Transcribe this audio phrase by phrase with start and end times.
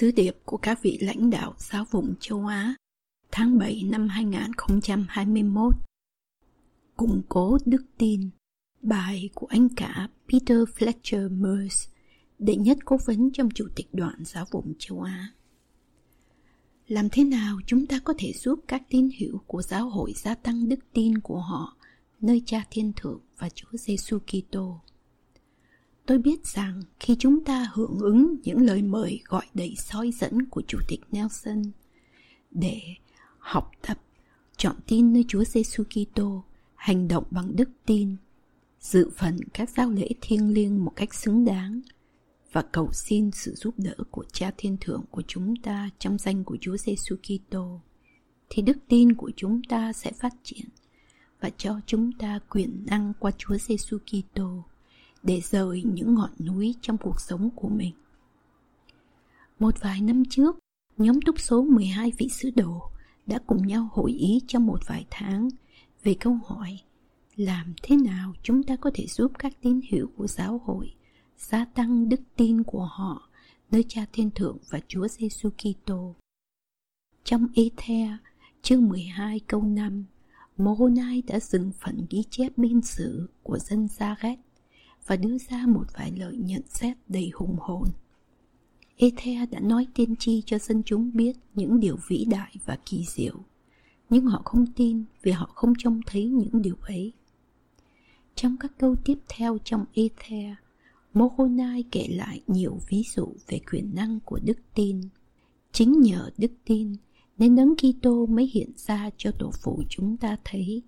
[0.00, 2.74] Sứ điệp của các vị lãnh đạo giáo vùng châu Á,
[3.32, 5.74] tháng 7 năm 2021
[6.96, 8.30] Củng cố đức tin,
[8.82, 11.92] Bài của anh cả Peter Fletcher Merce
[12.38, 15.32] đệ nhất cố vấn trong chủ tịch đoàn giáo vùng châu Á
[16.88, 20.34] Làm thế nào chúng ta có thể giúp các tín hữu của giáo hội gia
[20.34, 21.76] tăng đức tin của họ
[22.20, 24.80] nơi cha thiên thượng và Chúa Giêsu Kitô?
[26.06, 30.46] Tôi biết rằng khi chúng ta hưởng ứng những lời mời gọi đầy soi dẫn
[30.46, 31.62] của Chủ tịch Nelson
[32.50, 32.80] để
[33.38, 33.98] học tập,
[34.56, 38.16] chọn tin nơi Chúa Giêsu Kitô, hành động bằng đức tin,
[38.80, 41.80] dự phần các giao lễ thiêng liêng một cách xứng đáng
[42.52, 46.44] và cầu xin sự giúp đỡ của Cha Thiên Thượng của chúng ta trong danh
[46.44, 47.80] của Chúa Giêsu Kitô,
[48.48, 50.66] thì đức tin của chúng ta sẽ phát triển
[51.40, 54.64] và cho chúng ta quyền năng qua Chúa Giêsu Kitô
[55.26, 57.94] để rời những ngọn núi trong cuộc sống của mình.
[59.58, 60.58] Một vài năm trước,
[60.96, 62.90] nhóm túc số 12 vị sứ đồ
[63.26, 65.48] đã cùng nhau hội ý trong một vài tháng
[66.02, 66.80] về câu hỏi
[67.36, 70.94] làm thế nào chúng ta có thể giúp các tín hữu của giáo hội
[71.38, 73.28] gia tăng đức tin của họ
[73.70, 76.14] nơi Cha Thiên Thượng và Chúa Giêsu Kitô.
[77.24, 78.10] Trong Ether
[78.62, 80.04] chương 12 câu 5,
[80.56, 84.36] Moroni đã dừng phần ghi chép biên sử của dân Zaret
[85.06, 87.88] và đưa ra một vài lời nhận xét đầy hùng hồn.
[88.96, 93.04] Ethea đã nói tiên tri cho dân chúng biết những điều vĩ đại và kỳ
[93.08, 93.34] diệu,
[94.10, 97.12] nhưng họ không tin vì họ không trông thấy những điều ấy.
[98.34, 100.56] Trong các câu tiếp theo trong Ethea,
[101.14, 105.00] Moroni kể lại nhiều ví dụ về quyền năng của đức tin.
[105.72, 106.96] Chính nhờ đức tin
[107.38, 110.82] nên đấng Kitô mới hiện ra cho tổ phụ chúng ta thấy.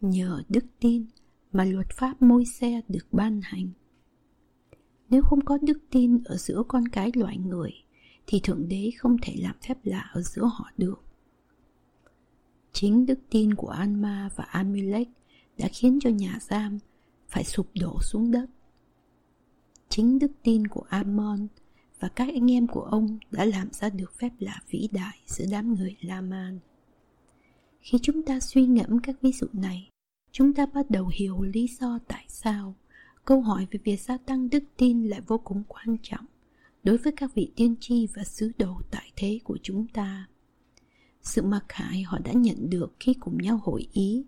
[0.00, 1.06] Nhờ đức tin
[1.52, 3.68] mà luật pháp môi xe được ban hành.
[5.10, 7.72] Nếu không có đức tin ở giữa con cái loài người,
[8.26, 11.02] thì Thượng Đế không thể làm phép lạ ở giữa họ được.
[12.72, 15.08] Chính đức tin của Anma và Amulek
[15.58, 16.78] đã khiến cho nhà giam
[17.28, 18.46] phải sụp đổ xuống đất.
[19.88, 21.46] Chính đức tin của Amon
[22.00, 25.44] và các anh em của ông đã làm ra được phép lạ vĩ đại giữa
[25.50, 26.58] đám người La Man.
[27.80, 29.89] Khi chúng ta suy ngẫm các ví dụ này,
[30.32, 32.74] chúng ta bắt đầu hiểu lý do tại sao
[33.24, 36.24] câu hỏi về việc gia tăng đức tin lại vô cùng quan trọng
[36.84, 40.28] đối với các vị tiên tri và sứ đồ tại thế của chúng ta.
[41.22, 44.24] Sự mặc khải họ đã nhận được khi cùng nhau hội ý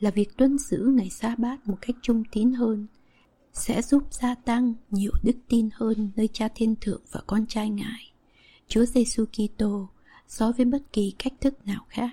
[0.00, 2.86] là việc tuân giữ ngày sa bát một cách trung tín hơn,
[3.52, 7.70] sẽ giúp gia tăng nhiều đức tin hơn nơi cha thiên thượng và con trai
[7.70, 8.12] ngài,
[8.68, 9.88] chúa giêsu kitô,
[10.28, 12.10] so với bất kỳ cách thức nào khác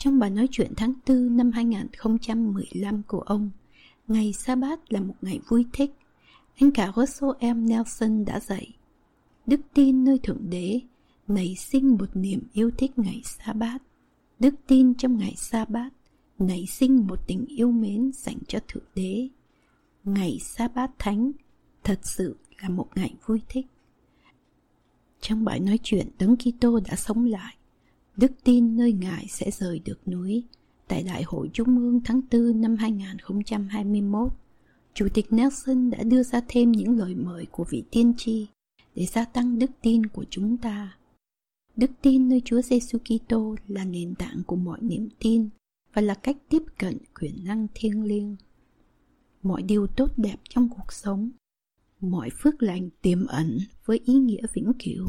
[0.00, 3.50] trong bài nói chuyện tháng 4 năm 2015 của ông,
[4.08, 5.90] ngày sa bát là một ngày vui thích.
[6.56, 7.66] Anh cả Russell M.
[7.66, 8.74] Nelson đã dạy,
[9.46, 10.80] đức tin nơi Thượng Đế
[11.28, 13.82] nảy sinh một niềm yêu thích ngày sa bát.
[14.38, 15.90] Đức tin trong ngày sa bát
[16.38, 19.28] nảy sinh một tình yêu mến dành cho Thượng Đế.
[20.04, 21.32] Ngày sa bát thánh
[21.84, 23.66] thật sự là một ngày vui thích.
[25.20, 27.54] Trong bài nói chuyện, Đấng Kitô đã sống lại
[28.20, 30.42] đức tin nơi Ngài sẽ rời được núi.
[30.88, 34.32] Tại Đại hội Trung ương tháng 4 năm 2021,
[34.94, 38.46] Chủ tịch Nelson đã đưa ra thêm những lời mời của vị tiên tri
[38.94, 40.98] để gia tăng đức tin của chúng ta.
[41.76, 45.48] Đức tin nơi Chúa Giêsu Kitô là nền tảng của mọi niềm tin
[45.94, 48.36] và là cách tiếp cận quyền năng thiêng liêng.
[49.42, 51.30] Mọi điều tốt đẹp trong cuộc sống,
[52.00, 55.06] mọi phước lành tiềm ẩn với ý nghĩa vĩnh cửu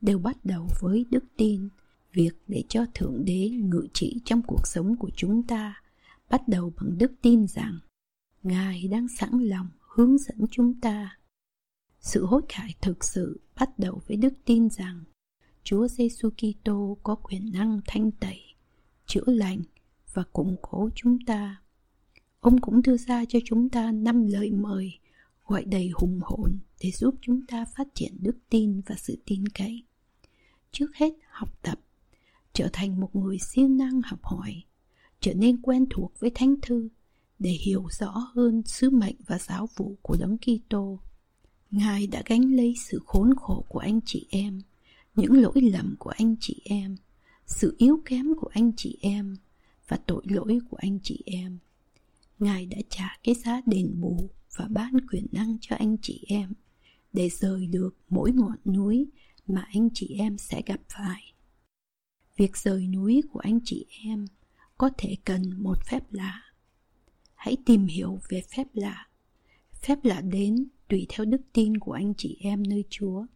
[0.00, 1.68] đều bắt đầu với đức tin
[2.12, 5.82] việc để cho thượng đế ngự trị trong cuộc sống của chúng ta
[6.30, 7.78] bắt đầu bằng đức tin rằng
[8.42, 11.18] ngài đang sẵn lòng hướng dẫn chúng ta
[12.00, 15.04] sự hối cải thực sự bắt đầu với đức tin rằng
[15.64, 18.40] Chúa Giêsu Kitô có quyền năng thanh tẩy,
[19.06, 19.62] chữa lành
[20.12, 21.62] và củng cố chúng ta.
[22.40, 24.98] Ông cũng đưa ra cho chúng ta năm lời mời
[25.46, 29.48] gọi đầy hùng hồn để giúp chúng ta phát triển đức tin và sự tin
[29.48, 29.82] cậy.
[30.72, 31.80] Trước hết học tập
[32.52, 34.62] trở thành một người siêng năng học hỏi,
[35.20, 36.88] trở nên quen thuộc với thánh thư
[37.38, 40.98] để hiểu rõ hơn sứ mệnh và giáo vụ của Đấng Kitô.
[41.70, 44.60] Ngài đã gánh lấy sự khốn khổ của anh chị em,
[45.14, 46.96] những lỗi lầm của anh chị em,
[47.46, 49.36] sự yếu kém của anh chị em
[49.88, 51.58] và tội lỗi của anh chị em.
[52.38, 56.52] Ngài đã trả cái giá đền bù và ban quyền năng cho anh chị em
[57.12, 59.06] để rời được mỗi ngọn núi
[59.46, 61.31] mà anh chị em sẽ gặp phải.
[62.42, 64.26] Việc rời núi của anh chị em
[64.78, 66.42] có thể cần một phép lạ.
[67.34, 69.08] Hãy tìm hiểu về phép lạ.
[69.82, 73.26] Phép lạ đến tùy theo đức tin của anh chị em nơi Chúa.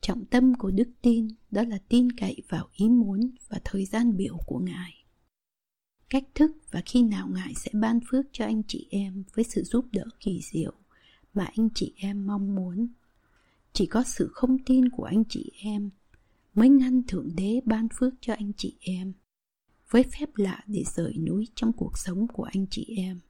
[0.00, 4.16] Trọng tâm của đức tin đó là tin cậy vào ý muốn và thời gian
[4.16, 5.04] biểu của Ngài.
[6.10, 9.62] Cách thức và khi nào Ngài sẽ ban phước cho anh chị em với sự
[9.62, 10.72] giúp đỡ kỳ diệu
[11.34, 12.88] mà anh chị em mong muốn.
[13.72, 15.90] Chỉ có sự không tin của anh chị em
[16.54, 19.12] mới ngăn Thượng Đế ban phước cho anh chị em
[19.90, 23.20] với phép lạ để rời núi trong cuộc sống của anh chị em.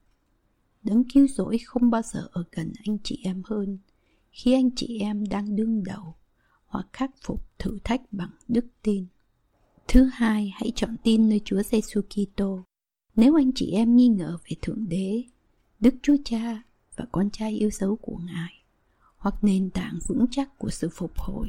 [0.83, 3.79] Đấng cứu rỗi không bao giờ ở gần anh chị em hơn
[4.31, 6.15] khi anh chị em đang đương đầu
[6.67, 9.07] hoặc khắc phục thử thách bằng đức tin.
[9.89, 12.65] Thứ hai, hãy chọn tin nơi Chúa Giêsu Kitô.
[13.17, 15.25] Nếu anh chị em nghi ngờ về Thượng Đế,
[15.81, 16.63] Đức Chúa Cha
[16.97, 18.53] và con trai yêu dấu của Ngài,
[19.17, 21.49] hoặc nền tảng vững chắc của sự phục hồi,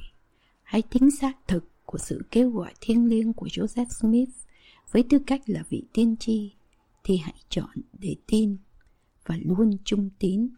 [0.74, 4.30] hãy tính xác thực của sự kêu gọi thiêng liêng của Joseph Smith
[4.92, 6.54] với tư cách là vị tiên tri,
[7.04, 8.58] thì hãy chọn để tin
[9.26, 10.50] và luôn trung tín.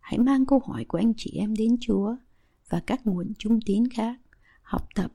[0.00, 2.16] Hãy mang câu hỏi của anh chị em đến Chúa
[2.68, 4.20] và các nguồn trung tín khác,
[4.62, 5.12] học tập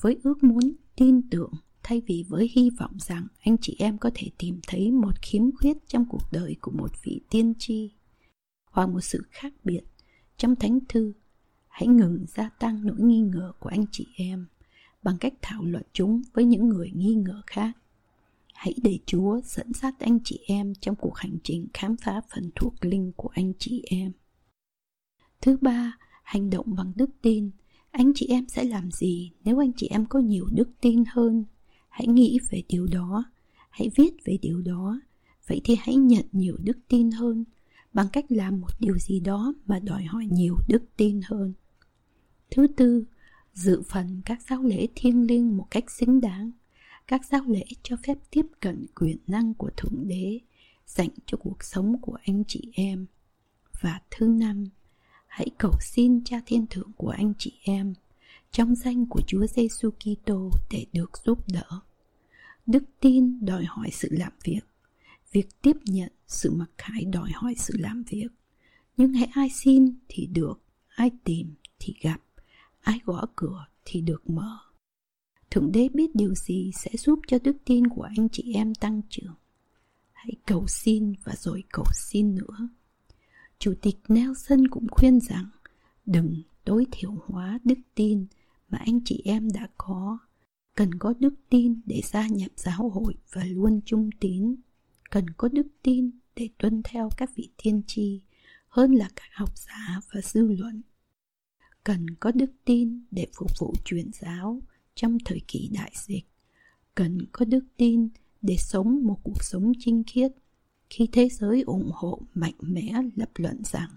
[0.00, 1.52] với ước muốn tin tưởng
[1.82, 5.56] thay vì với hy vọng rằng anh chị em có thể tìm thấy một khiếm
[5.56, 7.92] khuyết trong cuộc đời của một vị tiên tri
[8.70, 9.82] hoặc một sự khác biệt
[10.36, 11.12] trong thánh thư
[11.74, 14.46] hãy ngừng gia tăng nỗi nghi ngờ của anh chị em
[15.02, 17.72] bằng cách thảo luận chúng với những người nghi ngờ khác.
[18.54, 22.50] Hãy để chúa dẫn dắt anh chị em trong cuộc hành trình khám phá phần
[22.54, 24.12] thuộc linh của anh chị em.
[25.40, 27.50] Thứ ba, hành động bằng đức tin.
[27.90, 31.44] Anh chị em sẽ làm gì nếu anh chị em có nhiều đức tin hơn?
[31.88, 33.24] Hãy nghĩ về điều đó.
[33.70, 35.00] Hãy viết về điều đó.
[35.46, 37.44] Vậy thì hãy nhận nhiều đức tin hơn
[37.92, 41.52] bằng cách làm một điều gì đó mà đòi hỏi nhiều đức tin hơn
[42.54, 43.04] thứ tư
[43.54, 46.50] dự phần các giáo lễ thiêng liêng một cách xứng đáng
[47.06, 50.38] các giáo lễ cho phép tiếp cận quyền năng của thượng đế
[50.86, 53.06] dành cho cuộc sống của anh chị em
[53.80, 54.64] và thứ năm
[55.26, 57.94] hãy cầu xin cha thiên thượng của anh chị em
[58.50, 61.80] trong danh của Chúa Giêsu Kitô để được giúp đỡ.
[62.66, 64.60] Đức tin đòi hỏi sự làm việc.
[65.32, 68.28] Việc tiếp nhận sự mặc khải đòi hỏi sự làm việc.
[68.96, 72.20] Nhưng hãy ai xin thì được, ai tìm thì gặp,
[72.84, 74.58] ai gõ cửa thì được mở.
[75.50, 79.00] Thượng đế biết điều gì sẽ giúp cho đức tin của anh chị em tăng
[79.08, 79.34] trưởng.
[80.12, 82.68] Hãy cầu xin và rồi cầu xin nữa.
[83.58, 85.46] Chủ tịch Nelson cũng khuyên rằng,
[86.06, 88.26] đừng tối thiểu hóa đức tin
[88.68, 90.18] mà anh chị em đã có
[90.74, 94.56] cần có đức tin để gia nhập giáo hội và luôn trung tín
[95.10, 98.20] cần có đức tin để tuân theo các vị tiên tri,
[98.68, 100.82] hơn là các học giả và dư luận
[101.84, 104.60] cần có đức tin để phục vụ truyền giáo
[104.94, 106.24] trong thời kỳ đại dịch.
[106.94, 108.08] Cần có đức tin
[108.42, 110.32] để sống một cuộc sống chinh khiết
[110.90, 113.90] khi thế giới ủng hộ mạnh mẽ lập luận rằng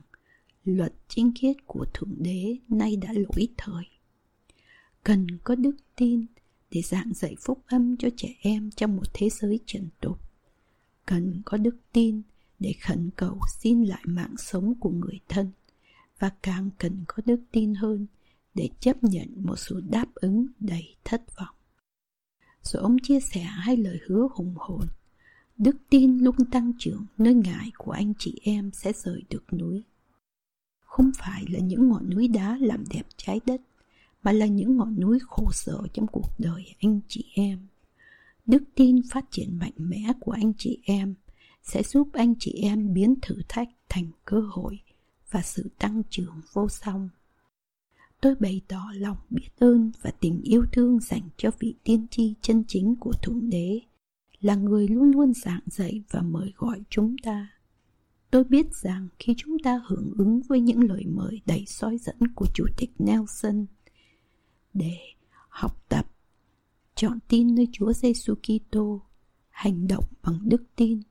[0.64, 3.84] luật chinh khiết của thượng đế nay đã lỗi thời.
[5.04, 6.26] Cần có đức tin
[6.72, 10.20] để giảng dạy phúc âm cho trẻ em trong một thế giới trần tục.
[11.06, 12.22] Cần có đức tin
[12.60, 15.52] để khẩn cầu xin lại mạng sống của người thân
[16.20, 18.08] và càng cần có đức tin hơn
[18.54, 21.56] để chấp nhận một sự đáp ứng đầy thất vọng.
[22.64, 24.82] Rồi ông chia sẻ hai lời hứa hùng hồn.
[25.58, 29.84] Đức tin luôn tăng trưởng nơi ngại của anh chị em sẽ rời được núi.
[30.80, 33.62] Không phải là những ngọn núi đá làm đẹp trái đất,
[34.24, 37.68] mà là những ngọn núi khổ sở trong cuộc đời anh chị em.
[38.46, 41.16] Đức tin phát triển mạnh mẽ của anh chị em
[41.64, 44.80] sẽ giúp anh chị em biến thử thách thành cơ hội
[45.32, 47.10] và sự tăng trưởng vô song.
[48.22, 52.34] Tôi bày tỏ lòng biết ơn và tình yêu thương dành cho vị tiên tri
[52.42, 53.80] chân chính của thượng đế
[54.40, 57.48] là người luôn luôn giảng dạy và mời gọi chúng ta.
[58.32, 62.18] Tôi biết rằng khi chúng ta hưởng ứng với những lời mời đầy soi dẫn
[62.36, 63.66] của chủ tịch nelson
[64.74, 64.98] để
[65.50, 66.06] học tập
[66.96, 69.02] chọn tin nơi Chúa Giêsu Kitô,
[69.50, 71.02] hành động bằng đức tin,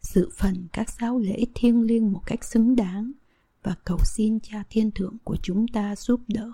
[0.00, 3.12] dự phần các giáo lễ thiêng liêng một cách xứng đáng
[3.62, 6.50] và cầu xin Cha Thiên Thượng của chúng ta giúp đỡ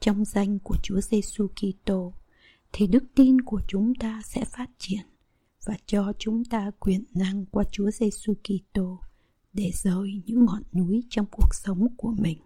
[0.00, 2.12] trong danh của Chúa Giêsu Kitô,
[2.72, 5.06] thì đức tin của chúng ta sẽ phát triển
[5.66, 9.00] và cho chúng ta quyền năng qua Chúa Giêsu Kitô
[9.52, 12.38] để rời những ngọn núi trong cuộc sống của mình.